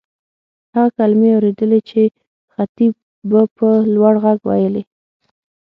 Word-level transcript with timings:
هغه 0.73 0.89
کلیمې 0.97 1.29
اورېدلې 1.35 1.79
چې 1.89 2.01
خطیب 2.53 2.93
به 3.29 3.41
په 3.57 3.69
لوړ 3.93 4.13
غږ 4.23 4.39
وېلې. 4.47 4.83